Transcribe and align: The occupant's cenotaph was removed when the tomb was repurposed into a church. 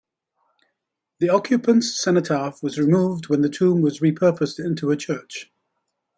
The 1.19 1.29
occupant's 1.29 1.93
cenotaph 2.03 2.63
was 2.63 2.79
removed 2.79 3.27
when 3.29 3.41
the 3.43 3.49
tomb 3.51 3.81
was 3.83 3.99
repurposed 3.99 4.57
into 4.57 4.89
a 4.89 4.97
church. 4.97 5.51